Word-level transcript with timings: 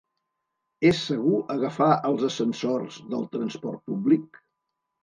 És 0.91 1.01
segur 1.09 1.41
agafar 1.57 1.91
els 2.11 2.27
ascensors 2.31 2.99
del 3.13 3.31
transport 3.39 3.87
públic? 3.93 4.43